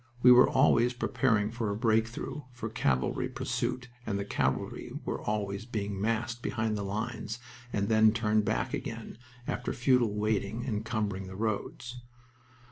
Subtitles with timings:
[0.23, 5.21] We were always preparing for a "break through" for cavalry pursuit, and the cavalry were
[5.21, 7.37] always being massed behind the lines
[7.71, 12.01] and then turned back again, after futile waiting, encumbering the roads.